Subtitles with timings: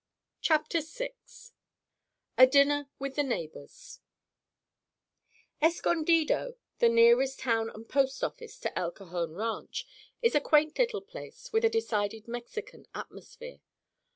[0.41, 3.99] CHAPTER VI—A DINNER WITH THE NEIGHBORS
[5.61, 9.85] Escondido, the nearest town and post office to El Cajon Ranch,
[10.23, 13.59] is a quaint little place with a decided Mexican atmosphere.